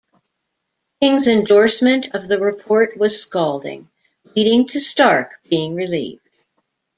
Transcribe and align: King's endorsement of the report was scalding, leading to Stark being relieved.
King's 0.99 1.27
endorsement 1.27 2.07
of 2.15 2.27
the 2.27 2.39
report 2.41 2.97
was 2.97 3.21
scalding, 3.21 3.91
leading 4.35 4.67
to 4.69 4.79
Stark 4.79 5.39
being 5.47 5.75
relieved. 5.75 6.27